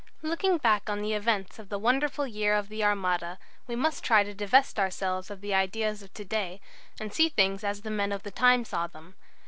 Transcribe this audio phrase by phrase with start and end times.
[0.23, 4.23] Looking back on the events of the wonderful year of the Armada, we must try
[4.23, 6.59] to divest ourselves of the ideas of to day,
[6.99, 9.13] and see things as the men of the time saw them.